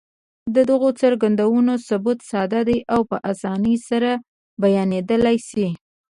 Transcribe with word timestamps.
د 0.55 0.57
دغو 0.69 0.89
څرګندونو 1.01 1.73
ثبوت 1.87 2.19
ساده 2.31 2.61
دی 2.67 2.77
او 2.93 3.01
په 3.09 3.17
اسانۍ 3.31 3.75
سره 3.89 4.11
بيانېدلای 4.63 5.37
شي. 5.49 5.67